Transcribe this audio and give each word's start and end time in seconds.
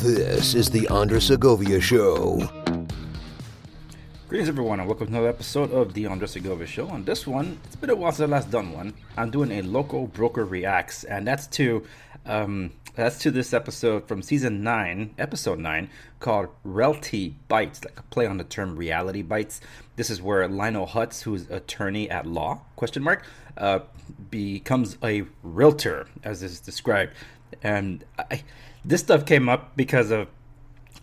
This 0.00 0.54
is 0.54 0.70
the 0.70 0.88
Andres 0.88 1.26
Segovia 1.26 1.78
Show. 1.78 2.57
Greetings, 4.28 4.50
everyone, 4.50 4.78
and 4.78 4.86
welcome 4.86 5.06
to 5.06 5.12
another 5.14 5.30
episode 5.30 5.72
of 5.72 5.94
the 5.94 6.04
Andres 6.04 6.32
Segovia 6.32 6.66
Show. 6.66 6.86
On 6.88 7.02
this 7.02 7.26
one, 7.26 7.58
it's 7.64 7.76
been 7.76 7.88
a 7.88 7.96
while 7.96 8.12
since 8.12 8.28
I 8.28 8.30
last 8.30 8.50
done 8.50 8.74
one. 8.74 8.92
I'm 9.16 9.30
doing 9.30 9.50
a 9.52 9.62
local 9.62 10.06
broker 10.06 10.44
reacts, 10.44 11.04
and 11.04 11.26
that's 11.26 11.46
to 11.46 11.86
um, 12.26 12.72
that's 12.94 13.16
to 13.20 13.30
this 13.30 13.54
episode 13.54 14.06
from 14.06 14.20
season 14.20 14.62
nine, 14.62 15.14
episode 15.16 15.58
nine, 15.58 15.88
called 16.20 16.48
Realty 16.62 17.36
Bites, 17.48 17.82
like 17.82 17.98
a 17.98 18.02
play 18.02 18.26
on 18.26 18.36
the 18.36 18.44
term 18.44 18.76
reality 18.76 19.22
bites. 19.22 19.62
This 19.96 20.10
is 20.10 20.20
where 20.20 20.46
Lionel 20.46 20.88
Hutz, 20.88 21.22
who's 21.22 21.48
attorney 21.48 22.10
at 22.10 22.26
law, 22.26 22.60
question 22.76 23.02
mark, 23.02 23.24
uh, 23.56 23.78
becomes 24.28 24.98
a 25.02 25.24
realtor, 25.42 26.06
as 26.22 26.42
is 26.42 26.60
described. 26.60 27.14
And 27.62 28.04
I, 28.18 28.42
this 28.84 29.00
stuff 29.00 29.24
came 29.24 29.48
up 29.48 29.74
because 29.74 30.10
of 30.10 30.28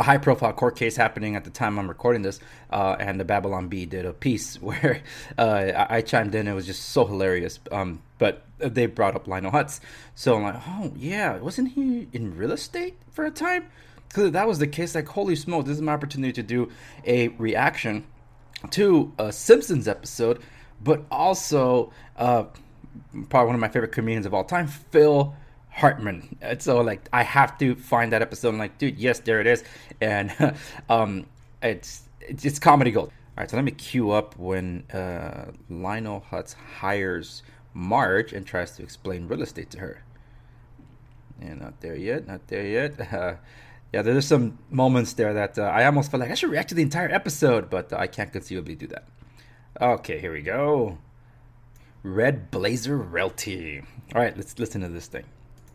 a 0.00 0.02
high 0.02 0.16
profile 0.16 0.54
court 0.54 0.76
case 0.76 0.96
happening 0.96 1.36
at 1.36 1.44
the 1.44 1.50
time 1.50 1.78
I'm 1.78 1.86
recording 1.86 2.22
this, 2.22 2.40
uh, 2.70 2.96
and 2.98 3.20
the 3.20 3.24
Babylon 3.24 3.68
Bee 3.68 3.84
did 3.84 4.06
a 4.06 4.14
piece 4.14 4.56
where 4.62 5.02
uh, 5.36 5.86
I, 5.90 6.00
chimed 6.00 6.34
in. 6.34 6.48
It 6.48 6.54
was 6.54 6.64
just 6.64 6.88
so 6.88 7.04
hilarious. 7.04 7.60
Um, 7.70 8.00
but 8.16 8.42
they 8.58 8.86
brought 8.86 9.14
up 9.14 9.28
Lionel 9.28 9.52
Hutz. 9.52 9.80
So 10.14 10.36
I'm 10.36 10.42
like, 10.42 10.56
oh, 10.66 10.92
yeah, 10.96 11.36
wasn't 11.36 11.72
he 11.72 12.08
in 12.14 12.34
real 12.36 12.52
estate 12.52 12.96
for 13.10 13.26
a 13.26 13.30
time? 13.30 13.66
Because 14.08 14.32
that 14.32 14.48
was 14.48 14.58
the 14.58 14.66
case, 14.66 14.94
like, 14.94 15.06
holy 15.06 15.36
smokes, 15.36 15.68
this 15.68 15.76
is 15.76 15.82
my 15.82 15.92
opportunity 15.92 16.32
to 16.32 16.42
do 16.42 16.72
a 17.06 17.28
reaction 17.28 18.06
to 18.70 19.12
a 19.18 19.30
Simpsons 19.32 19.86
episode, 19.86 20.42
but 20.82 21.04
also 21.10 21.92
uh, 22.16 22.44
probably 23.28 23.46
one 23.46 23.54
of 23.54 23.60
my 23.60 23.68
favorite 23.68 23.92
comedians 23.92 24.24
of 24.24 24.32
all 24.32 24.44
time, 24.44 24.66
Phil 24.66 25.34
Hartman. 25.80 26.36
And 26.40 26.62
so 26.62 26.80
like 26.80 27.08
I 27.12 27.22
have 27.22 27.56
to 27.58 27.74
find 27.74 28.12
that 28.12 28.22
episode. 28.22 28.50
I'm 28.50 28.58
like, 28.58 28.78
dude, 28.78 28.98
yes, 28.98 29.20
there 29.20 29.40
it 29.40 29.46
is, 29.46 29.64
and 30.00 30.54
um, 30.88 31.26
it's 31.62 32.02
it's 32.20 32.58
comedy 32.58 32.90
gold. 32.90 33.08
All 33.08 33.42
right, 33.42 33.50
so 33.50 33.56
let 33.56 33.64
me 33.64 33.70
cue 33.72 34.10
up 34.10 34.38
when 34.38 34.84
uh, 34.92 35.52
Lionel 35.70 36.24
Hutz 36.30 36.54
hires 36.78 37.42
Marge 37.72 38.32
and 38.32 38.46
tries 38.46 38.72
to 38.72 38.82
explain 38.82 39.26
real 39.28 39.40
estate 39.42 39.70
to 39.70 39.78
her. 39.78 40.02
And 41.40 41.60
not 41.60 41.80
there 41.80 41.96
yet, 41.96 42.26
not 42.26 42.46
there 42.48 42.66
yet. 42.66 43.00
Uh, 43.00 43.36
yeah, 43.92 44.02
there's 44.02 44.26
some 44.26 44.58
moments 44.68 45.14
there 45.14 45.32
that 45.32 45.58
uh, 45.58 45.62
I 45.62 45.86
almost 45.86 46.10
felt 46.10 46.20
like 46.20 46.30
I 46.30 46.34
should 46.34 46.50
react 46.50 46.68
to 46.70 46.74
the 46.74 46.82
entire 46.82 47.10
episode, 47.10 47.70
but 47.70 47.92
I 47.92 48.06
can't 48.06 48.30
conceivably 48.30 48.74
do 48.74 48.86
that. 48.88 49.08
Okay, 49.80 50.18
here 50.18 50.32
we 50.32 50.42
go. 50.42 50.98
Red 52.02 52.50
Blazer 52.50 52.96
Realty. 52.96 53.82
All 54.14 54.20
right, 54.20 54.36
let's 54.36 54.58
listen 54.58 54.82
to 54.82 54.88
this 54.88 55.06
thing. 55.06 55.24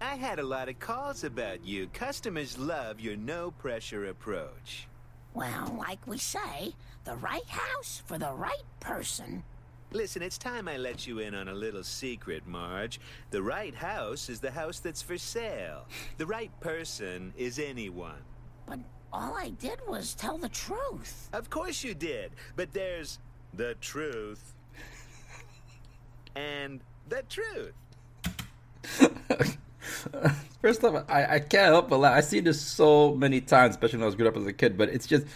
I 0.00 0.14
had 0.14 0.38
a 0.38 0.44
lot 0.44 0.68
of 0.68 0.78
calls 0.78 1.24
about 1.24 1.64
you. 1.64 1.88
Customers 1.88 2.56
love 2.56 3.00
your 3.00 3.16
no 3.16 3.50
pressure 3.50 4.06
approach. 4.06 4.86
Well, 5.34 5.76
like 5.76 6.06
we 6.06 6.18
say, 6.18 6.74
the 7.04 7.16
right 7.16 7.48
house 7.48 8.02
for 8.06 8.16
the 8.16 8.32
right 8.32 8.62
person. 8.78 9.42
Listen, 9.90 10.22
it's 10.22 10.38
time 10.38 10.68
I 10.68 10.76
let 10.76 11.06
you 11.06 11.18
in 11.18 11.34
on 11.34 11.48
a 11.48 11.54
little 11.54 11.82
secret, 11.82 12.46
Marge. 12.46 13.00
The 13.30 13.42
right 13.42 13.74
house 13.74 14.28
is 14.28 14.38
the 14.38 14.50
house 14.50 14.78
that's 14.78 15.02
for 15.02 15.18
sale. 15.18 15.86
The 16.16 16.26
right 16.26 16.50
person 16.60 17.32
is 17.36 17.58
anyone. 17.58 18.22
But 18.66 18.78
all 19.12 19.34
I 19.34 19.50
did 19.50 19.80
was 19.88 20.14
tell 20.14 20.38
the 20.38 20.50
truth. 20.50 21.28
Of 21.32 21.50
course 21.50 21.82
you 21.82 21.94
did. 21.94 22.32
But 22.54 22.72
there's 22.72 23.18
the 23.54 23.74
truth. 23.80 24.54
and 26.36 26.80
the 27.08 27.22
truth. 27.28 27.72
First 30.62 30.84
off, 30.84 31.04
I, 31.08 31.36
I 31.36 31.38
can't 31.38 31.66
help 31.66 31.88
but 31.88 31.98
laugh. 31.98 32.16
I've 32.16 32.24
seen 32.24 32.44
this 32.44 32.60
so 32.60 33.14
many 33.14 33.40
times, 33.40 33.74
especially 33.74 33.98
when 33.98 34.04
I 34.04 34.06
was 34.06 34.14
growing 34.14 34.32
up 34.32 34.36
as 34.36 34.46
a 34.46 34.52
kid. 34.52 34.76
But 34.76 34.88
it's 34.88 35.06
just 35.06 35.26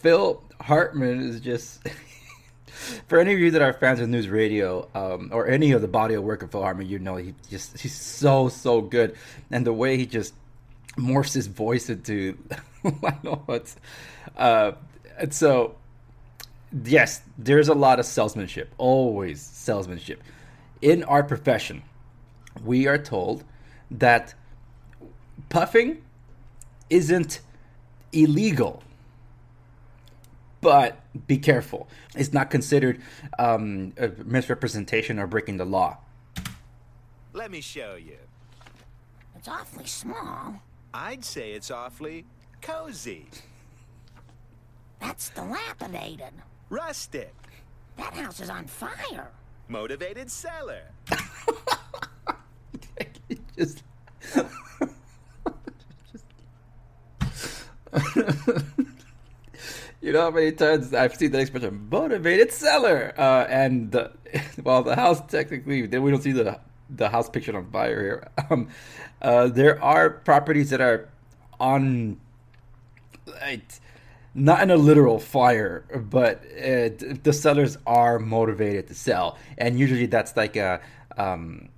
Phil 0.00 0.42
Hartman 0.60 1.20
is 1.20 1.40
just. 1.40 1.86
for 3.08 3.18
any 3.18 3.32
of 3.32 3.38
you 3.38 3.50
that 3.50 3.62
are 3.62 3.72
fans 3.72 4.00
of 4.00 4.08
news 4.08 4.28
radio 4.28 4.88
um, 4.94 5.30
or 5.32 5.46
any 5.46 5.72
of 5.72 5.80
the 5.80 5.88
body 5.88 6.14
of 6.14 6.22
work 6.22 6.42
of 6.42 6.50
Phil 6.50 6.62
Hartman, 6.62 6.88
you 6.88 6.98
know 6.98 7.16
he 7.16 7.34
just 7.48 7.78
he's 7.78 7.94
so 7.94 8.48
so 8.48 8.80
good, 8.80 9.16
and 9.50 9.66
the 9.66 9.72
way 9.72 9.96
he 9.96 10.06
just 10.06 10.34
morphs 10.96 11.34
his 11.34 11.46
voice 11.46 11.88
into 11.88 12.36
I 12.84 13.14
know 13.22 13.42
what's, 13.46 13.76
uh, 14.36 14.72
and 15.18 15.32
so 15.32 15.76
yes, 16.84 17.22
there's 17.38 17.68
a 17.68 17.74
lot 17.74 17.98
of 17.98 18.06
salesmanship, 18.06 18.72
always 18.78 19.40
salesmanship 19.40 20.22
in 20.82 21.04
our 21.04 21.22
profession. 21.22 21.82
We 22.64 22.86
are 22.86 22.98
told 22.98 23.44
that 23.90 24.34
puffing 25.48 26.02
isn't 26.90 27.40
illegal, 28.12 28.82
but 30.60 31.00
be 31.26 31.38
careful. 31.38 31.88
It's 32.14 32.32
not 32.32 32.50
considered 32.50 33.00
um, 33.38 33.92
a 33.98 34.08
misrepresentation 34.24 35.18
or 35.18 35.26
breaking 35.26 35.56
the 35.56 35.64
law. 35.64 35.98
Let 37.32 37.50
me 37.50 37.60
show 37.60 37.96
you. 37.96 38.18
It's 39.36 39.48
awfully 39.48 39.86
small. 39.86 40.60
I'd 40.94 41.24
say 41.24 41.52
it's 41.52 41.70
awfully 41.70 42.24
cozy. 42.62 43.26
That's 45.00 45.28
dilapidated. 45.30 46.32
Rustic. 46.70 47.34
That 47.96 48.14
house 48.14 48.40
is 48.40 48.50
on 48.50 48.66
fire. 48.66 49.30
Motivated 49.68 50.30
seller. 50.30 50.82
just, 53.56 53.82
you 60.00 60.12
know 60.12 60.22
how 60.22 60.30
many 60.30 60.52
times 60.52 60.92
I've 60.94 61.14
seen 61.14 61.30
that 61.32 61.40
expression, 61.40 61.88
motivated 61.90 62.52
seller, 62.52 63.14
uh, 63.16 63.46
and 63.48 63.90
the, 63.92 64.12
well, 64.62 64.82
the 64.82 64.94
house 64.94 65.20
technically, 65.28 65.86
then 65.86 66.02
we 66.02 66.10
don't 66.10 66.22
see 66.22 66.32
the 66.32 66.60
the 66.88 67.08
house 67.08 67.28
pictured 67.28 67.54
on 67.56 67.70
fire 67.70 68.00
here. 68.00 68.28
Um, 68.50 68.68
uh, 69.20 69.48
there 69.48 69.82
are 69.82 70.10
properties 70.10 70.70
that 70.70 70.80
are 70.80 71.08
on, 71.58 72.20
like, 73.26 73.62
not 74.34 74.62
in 74.62 74.70
a 74.70 74.76
literal 74.76 75.18
fire, 75.18 75.84
but 76.10 76.44
uh, 76.54 76.90
the 77.24 77.32
sellers 77.32 77.76
are 77.86 78.18
motivated 78.20 78.86
to 78.88 78.94
sell, 78.94 79.38
and 79.58 79.78
usually 79.80 80.06
that's 80.06 80.36
like 80.36 80.54
a 80.54 80.80
um, 81.16 81.70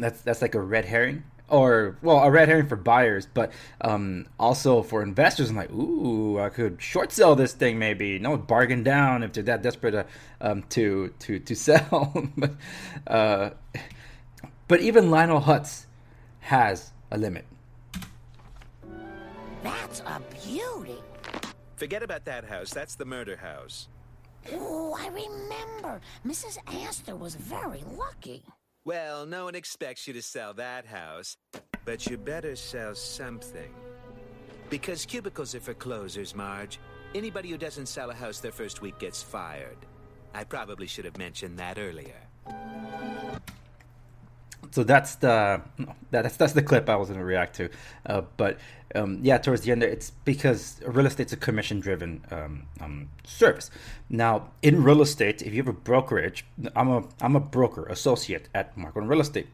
that's 0.00 0.20
that's 0.22 0.42
like 0.42 0.54
a 0.54 0.60
red 0.60 0.84
herring 0.84 1.22
or 1.48 1.96
well 2.02 2.18
a 2.18 2.30
red 2.30 2.48
herring 2.48 2.66
for 2.66 2.76
buyers 2.76 3.26
but 3.32 3.52
um, 3.80 4.26
also 4.38 4.82
for 4.82 5.02
investors 5.02 5.50
i'm 5.50 5.56
like 5.56 5.72
ooh 5.72 6.38
i 6.40 6.48
could 6.48 6.80
short 6.82 7.12
sell 7.12 7.36
this 7.36 7.52
thing 7.52 7.78
maybe 7.78 8.18
no 8.18 8.36
bargain 8.36 8.82
down 8.82 9.22
if 9.22 9.32
they're 9.32 9.44
that 9.44 9.62
desperate 9.62 9.92
to 9.92 10.06
um, 10.40 10.62
to 10.68 11.12
to 11.18 11.38
to 11.38 11.54
sell 11.66 12.28
but 12.36 12.52
uh, 13.06 13.50
but 14.68 14.80
even 14.80 15.10
lionel 15.10 15.40
hutz 15.40 15.86
has 16.40 16.92
a 17.10 17.18
limit 17.18 17.44
That's 19.66 20.00
a 20.06 20.20
beauty. 20.46 21.02
Forget 21.76 22.02
about 22.02 22.24
that 22.26 22.44
house. 22.44 22.70
That's 22.70 22.94
the 22.94 23.04
murder 23.04 23.36
house. 23.36 23.88
Oh, 24.52 24.96
I 24.96 25.08
remember. 25.08 26.00
Mrs. 26.24 26.58
Astor 26.66 27.16
was 27.16 27.34
very 27.34 27.82
lucky. 27.96 28.44
Well, 28.86 29.26
no 29.26 29.46
one 29.46 29.56
expects 29.56 30.06
you 30.06 30.14
to 30.14 30.22
sell 30.22 30.54
that 30.54 30.86
house, 30.86 31.36
but 31.84 32.06
you 32.06 32.16
better 32.16 32.54
sell 32.54 32.94
something. 32.94 33.74
Because 34.70 35.04
cubicles 35.04 35.56
are 35.56 35.60
for 35.60 35.74
closers, 35.74 36.36
Marge. 36.36 36.78
Anybody 37.12 37.50
who 37.50 37.58
doesn't 37.58 37.86
sell 37.86 38.10
a 38.10 38.14
house 38.14 38.38
their 38.38 38.52
first 38.52 38.82
week 38.82 38.96
gets 39.00 39.24
fired. 39.24 39.78
I 40.34 40.44
probably 40.44 40.86
should 40.86 41.04
have 41.04 41.18
mentioned 41.18 41.58
that 41.58 41.78
earlier. 41.80 42.25
So 44.70 44.84
that's 44.84 45.16
the 45.16 45.62
that's 46.10 46.36
that's 46.36 46.52
the 46.52 46.62
clip 46.62 46.88
I 46.88 46.96
was 46.96 47.08
going 47.08 47.20
to 47.20 47.26
react 47.26 47.56
to, 47.56 47.70
uh, 48.06 48.22
but 48.36 48.58
um, 48.94 49.20
yeah, 49.22 49.38
towards 49.38 49.62
the 49.62 49.72
end, 49.72 49.82
there, 49.82 49.88
it's 49.88 50.10
because 50.24 50.80
real 50.86 51.06
estate's 51.06 51.32
a 51.32 51.36
commission-driven 51.36 52.24
um, 52.30 52.62
um, 52.80 53.08
service. 53.24 53.70
Now, 54.08 54.50
in 54.62 54.82
real 54.82 55.02
estate, 55.02 55.42
if 55.42 55.52
you 55.52 55.58
have 55.58 55.68
a 55.68 55.72
brokerage, 55.72 56.46
I'm 56.74 56.88
a 56.88 57.04
I'm 57.20 57.36
a 57.36 57.40
broker 57.40 57.84
associate 57.86 58.48
at 58.54 58.76
Mark 58.76 58.94
Real 58.94 59.20
Estate. 59.20 59.48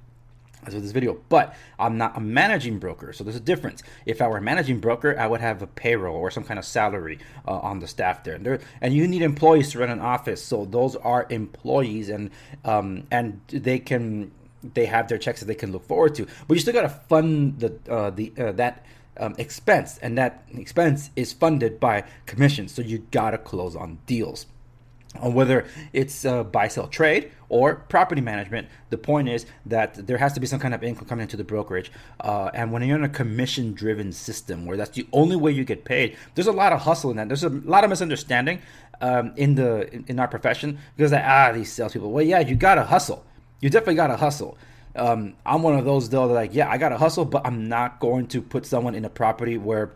As 0.64 0.74
with 0.74 0.84
this 0.84 0.92
video, 0.92 1.20
but 1.28 1.56
I'm 1.76 1.98
not 1.98 2.16
a 2.16 2.20
managing 2.20 2.78
broker, 2.78 3.12
so 3.12 3.24
there's 3.24 3.34
a 3.34 3.40
difference. 3.40 3.82
If 4.06 4.22
I 4.22 4.28
were 4.28 4.36
a 4.36 4.40
managing 4.42 4.78
broker, 4.78 5.18
I 5.18 5.26
would 5.26 5.40
have 5.40 5.60
a 5.60 5.66
payroll 5.66 6.14
or 6.14 6.30
some 6.30 6.44
kind 6.44 6.56
of 6.56 6.64
salary 6.64 7.18
uh, 7.48 7.58
on 7.58 7.80
the 7.80 7.88
staff 7.88 8.22
there, 8.22 8.36
and, 8.36 8.46
there, 8.46 8.60
and 8.80 8.94
you 8.94 9.08
need 9.08 9.22
employees 9.22 9.72
to 9.72 9.80
run 9.80 9.90
an 9.90 9.98
office, 9.98 10.40
so 10.40 10.64
those 10.64 10.94
are 10.94 11.26
employees, 11.30 12.08
and 12.08 12.30
um, 12.64 13.08
and 13.10 13.40
they 13.48 13.80
can 13.80 14.30
they 14.74 14.86
have 14.86 15.08
their 15.08 15.18
checks 15.18 15.40
that 15.40 15.46
they 15.46 15.54
can 15.54 15.72
look 15.72 15.86
forward 15.86 16.14
to. 16.16 16.26
But 16.46 16.54
you 16.54 16.60
still 16.60 16.74
got 16.74 16.82
to 16.82 16.88
fund 16.88 17.58
the 17.58 17.78
uh, 17.90 18.10
the 18.10 18.32
uh, 18.38 18.52
that 18.52 18.84
um, 19.18 19.34
expense, 19.38 19.98
and 19.98 20.16
that 20.18 20.44
expense 20.54 21.10
is 21.16 21.32
funded 21.32 21.78
by 21.80 22.04
commissions. 22.26 22.72
So 22.72 22.82
you 22.82 22.98
got 23.10 23.30
to 23.32 23.38
close 23.38 23.76
on 23.76 23.98
deals. 24.06 24.46
on 25.20 25.34
whether 25.34 25.66
it's 25.92 26.24
uh, 26.24 26.42
buy 26.42 26.68
sell 26.68 26.88
trade 26.88 27.30
or 27.48 27.76
property 27.76 28.20
management 28.20 28.66
the 28.88 28.96
point 28.96 29.28
is 29.28 29.44
that 29.66 30.06
there 30.06 30.16
has 30.16 30.32
to 30.32 30.40
be 30.40 30.46
some 30.46 30.58
kind 30.58 30.74
of 30.74 30.82
income 30.82 31.06
coming 31.06 31.22
into 31.22 31.36
the 31.36 31.44
brokerage 31.44 31.92
uh, 32.20 32.50
and 32.54 32.72
when 32.72 32.82
you're 32.82 32.96
in 32.96 33.04
a 33.04 33.08
commission 33.08 33.74
driven 33.74 34.10
system 34.12 34.64
where 34.64 34.76
that's 34.76 34.90
the 34.96 35.06
only 35.12 35.36
way 35.36 35.50
you 35.50 35.64
get 35.64 35.84
paid 35.84 36.16
there's 36.34 36.46
a 36.46 36.52
lot 36.52 36.72
of 36.72 36.80
hustle 36.80 37.10
in 37.10 37.16
that 37.16 37.28
there's 37.28 37.44
a 37.44 37.50
lot 37.50 37.84
of 37.84 37.90
misunderstanding 37.90 38.58
um, 39.02 39.32
in 39.36 39.54
the 39.54 39.92
in, 40.06 40.18
our 40.18 40.28
profession 40.28 40.78
because 40.96 41.12
ah 41.12 41.52
these 41.52 41.70
salespeople 41.70 42.10
well 42.10 42.24
yeah 42.24 42.40
you 42.40 42.54
gotta 42.54 42.84
hustle 42.84 43.24
you 43.62 43.70
definitely 43.70 43.94
gotta 43.94 44.16
hustle 44.16 44.58
um, 44.96 45.34
i'm 45.46 45.62
one 45.62 45.74
of 45.74 45.86
those 45.86 46.10
though 46.10 46.28
that 46.28 46.34
like 46.34 46.54
yeah 46.54 46.68
i 46.68 46.76
gotta 46.76 46.98
hustle 46.98 47.24
but 47.24 47.46
i'm 47.46 47.68
not 47.68 47.98
going 47.98 48.26
to 48.26 48.42
put 48.42 48.66
someone 48.66 48.94
in 48.94 49.06
a 49.06 49.10
property 49.10 49.56
where 49.56 49.92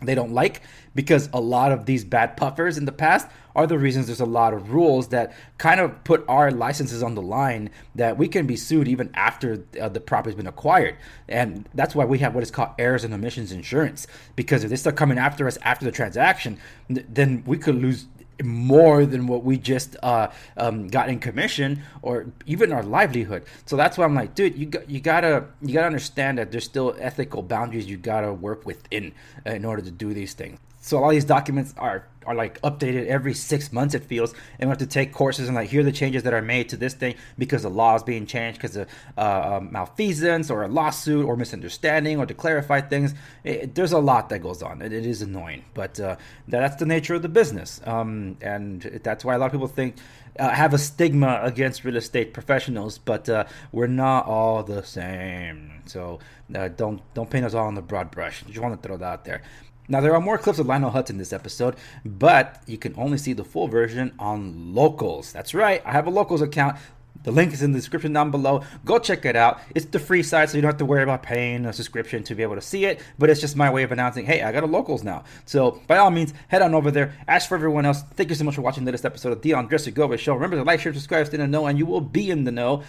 they 0.00 0.14
don't 0.14 0.32
like 0.32 0.62
because 0.94 1.28
a 1.32 1.40
lot 1.40 1.70
of 1.70 1.86
these 1.86 2.04
bad 2.04 2.36
puffers 2.36 2.76
in 2.78 2.86
the 2.86 2.92
past 2.92 3.28
are 3.54 3.66
the 3.66 3.78
reasons 3.78 4.06
there's 4.06 4.20
a 4.20 4.26
lot 4.26 4.54
of 4.54 4.72
rules 4.72 5.08
that 5.08 5.34
kind 5.58 5.80
of 5.80 6.02
put 6.04 6.24
our 6.28 6.50
licenses 6.50 7.02
on 7.02 7.14
the 7.14 7.22
line 7.22 7.70
that 7.94 8.16
we 8.16 8.26
can 8.26 8.46
be 8.46 8.56
sued 8.56 8.88
even 8.88 9.10
after 9.14 9.64
uh, 9.80 9.88
the 9.88 10.00
property's 10.00 10.34
been 10.34 10.46
acquired. 10.46 10.96
And 11.28 11.68
that's 11.74 11.94
why 11.94 12.04
we 12.04 12.18
have 12.20 12.34
what 12.34 12.42
is 12.42 12.50
called 12.50 12.70
errors 12.78 13.04
and 13.04 13.12
omissions 13.12 13.52
insurance 13.52 14.06
because 14.36 14.64
if 14.64 14.70
they 14.70 14.76
start 14.76 14.96
coming 14.96 15.18
after 15.18 15.46
us 15.46 15.58
after 15.62 15.84
the 15.84 15.92
transaction, 15.92 16.58
then 16.88 17.42
we 17.46 17.58
could 17.58 17.76
lose 17.76 18.06
more 18.44 19.06
than 19.06 19.26
what 19.26 19.44
we 19.44 19.58
just 19.58 19.96
uh, 20.02 20.28
um, 20.56 20.88
got 20.88 21.08
in 21.08 21.18
commission 21.18 21.82
or 22.02 22.26
even 22.46 22.72
our 22.72 22.82
livelihood. 22.82 23.44
So 23.66 23.76
that's 23.76 23.96
why 23.96 24.04
I'm 24.04 24.14
like, 24.14 24.34
dude, 24.34 24.56
you 24.56 24.66
got, 24.66 24.88
you 24.88 25.00
gotta 25.00 25.46
you 25.60 25.74
gotta 25.74 25.86
understand 25.86 26.38
that 26.38 26.50
there's 26.50 26.64
still 26.64 26.94
ethical 26.98 27.42
boundaries 27.42 27.88
you 27.88 27.96
gotta 27.96 28.32
work 28.32 28.66
within 28.66 29.12
in 29.46 29.64
order 29.64 29.82
to 29.82 29.90
do 29.90 30.14
these 30.14 30.34
things. 30.34 30.58
So 30.82 31.02
all 31.02 31.10
these 31.10 31.24
documents 31.24 31.72
are 31.78 32.06
are 32.26 32.34
like 32.34 32.60
updated 32.62 33.06
every 33.06 33.34
six 33.34 33.72
months 33.72 33.94
it 33.94 34.04
feels. 34.04 34.32
And 34.58 34.68
we 34.68 34.70
have 34.70 34.78
to 34.78 34.86
take 34.86 35.12
courses 35.12 35.48
and 35.48 35.56
like 35.56 35.70
here 35.70 35.80
are 35.80 35.84
the 35.84 35.92
changes 35.92 36.22
that 36.24 36.34
are 36.34 36.42
made 36.42 36.68
to 36.70 36.76
this 36.76 36.94
thing 36.94 37.14
because 37.38 37.62
the 37.62 37.70
law 37.70 37.94
is 37.96 38.02
being 38.02 38.26
changed 38.26 38.60
because 38.60 38.76
of 38.76 38.88
uh, 39.16 39.56
um, 39.56 39.72
malfeasance 39.72 40.50
or 40.50 40.62
a 40.62 40.68
lawsuit 40.68 41.24
or 41.24 41.36
misunderstanding 41.36 42.18
or 42.18 42.26
to 42.26 42.34
clarify 42.34 42.80
things. 42.80 43.14
It, 43.44 43.74
there's 43.74 43.92
a 43.92 43.98
lot 43.98 44.28
that 44.28 44.40
goes 44.40 44.62
on. 44.62 44.82
It, 44.82 44.92
it 44.92 45.06
is 45.06 45.22
annoying. 45.22 45.64
But 45.74 45.98
uh, 45.98 46.16
that's 46.46 46.76
the 46.76 46.86
nature 46.86 47.14
of 47.14 47.22
the 47.22 47.28
business. 47.28 47.80
Um, 47.84 48.36
and 48.40 48.82
that's 49.02 49.24
why 49.24 49.34
a 49.34 49.38
lot 49.38 49.46
of 49.46 49.52
people 49.52 49.68
think 49.68 49.96
uh, 50.38 50.48
have 50.48 50.74
a 50.74 50.78
stigma 50.78 51.40
against 51.42 51.84
real 51.84 51.96
estate 51.96 52.32
professionals 52.32 52.96
but 52.96 53.28
uh, 53.28 53.44
we're 53.70 53.86
not 53.86 54.26
all 54.26 54.62
the 54.62 54.82
same. 54.82 55.82
So 55.86 56.20
uh, 56.54 56.68
don't 56.68 57.02
don't 57.14 57.28
paint 57.28 57.44
us 57.44 57.54
all 57.54 57.66
on 57.66 57.74
the 57.74 57.82
broad 57.82 58.10
brush. 58.10 58.44
Just 58.46 58.60
want 58.60 58.80
to 58.80 58.88
throw 58.88 58.96
that 58.96 59.06
out 59.06 59.24
there 59.24 59.42
now, 59.92 60.00
there 60.00 60.14
are 60.14 60.22
more 60.22 60.38
clips 60.38 60.58
of 60.58 60.66
Lionel 60.66 60.90
Hutz 60.90 61.10
in 61.10 61.18
this 61.18 61.34
episode, 61.34 61.76
but 62.02 62.62
you 62.66 62.78
can 62.78 62.94
only 62.96 63.18
see 63.18 63.34
the 63.34 63.44
full 63.44 63.68
version 63.68 64.14
on 64.18 64.74
Locals. 64.74 65.32
That's 65.32 65.52
right, 65.52 65.82
I 65.84 65.92
have 65.92 66.06
a 66.06 66.10
Locals 66.10 66.40
account. 66.40 66.78
The 67.24 67.30
link 67.30 67.52
is 67.52 67.62
in 67.62 67.72
the 67.72 67.78
description 67.78 68.14
down 68.14 68.30
below. 68.30 68.62
Go 68.86 68.98
check 68.98 69.26
it 69.26 69.36
out. 69.36 69.60
It's 69.74 69.84
the 69.84 69.98
free 69.98 70.22
site, 70.22 70.48
so 70.48 70.56
you 70.56 70.62
don't 70.62 70.70
have 70.70 70.78
to 70.78 70.86
worry 70.86 71.02
about 71.02 71.22
paying 71.22 71.66
a 71.66 71.74
subscription 71.74 72.24
to 72.24 72.34
be 72.34 72.42
able 72.42 72.54
to 72.54 72.62
see 72.62 72.86
it. 72.86 73.02
But 73.18 73.28
it's 73.28 73.40
just 73.42 73.54
my 73.54 73.68
way 73.68 73.82
of 73.82 73.92
announcing, 73.92 74.24
hey, 74.24 74.40
I 74.40 74.50
got 74.50 74.62
a 74.62 74.66
locals 74.66 75.04
now. 75.04 75.24
So 75.44 75.82
by 75.86 75.98
all 75.98 76.10
means, 76.10 76.32
head 76.48 76.62
on 76.62 76.74
over 76.74 76.90
there. 76.90 77.14
As 77.28 77.46
for 77.46 77.54
everyone 77.54 77.84
else, 77.84 78.02
thank 78.14 78.30
you 78.30 78.34
so 78.34 78.44
much 78.44 78.54
for 78.54 78.62
watching 78.62 78.86
this 78.86 79.04
episode 79.04 79.32
of 79.32 79.42
the 79.42 79.52
Andres 79.52 79.84
Segovia 79.84 80.16
Show. 80.16 80.32
Remember 80.32 80.56
to 80.56 80.62
like, 80.62 80.80
share, 80.80 80.94
subscribe, 80.94 81.26
stay 81.26 81.34
in 81.34 81.42
the 81.42 81.46
know, 81.46 81.66
and 81.66 81.78
you 81.78 81.84
will 81.84 82.00
be 82.00 82.30
in 82.30 82.44
the 82.44 82.50
know. 82.50 82.82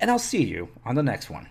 And 0.00 0.10
I'll 0.10 0.18
see 0.18 0.42
you 0.42 0.68
on 0.84 0.96
the 0.96 1.04
next 1.04 1.30
one. 1.30 1.46